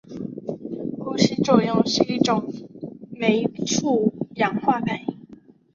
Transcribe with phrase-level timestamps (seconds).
[0.97, 2.51] 呼吸作用是一种
[3.11, 5.19] 酶促氧化反应。